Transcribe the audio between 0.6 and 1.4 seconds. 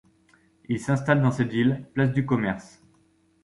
Ils s’installent dans